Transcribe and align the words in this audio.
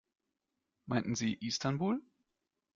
Meinten 0.87 1.13
Sie 1.13 1.35
Istanbul? 1.41 2.01